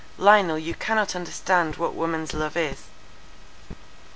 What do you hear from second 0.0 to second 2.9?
Lionel, you cannot understand what woman's love is.